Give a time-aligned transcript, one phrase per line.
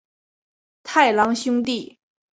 [0.81, 1.99] 太郎兄弟。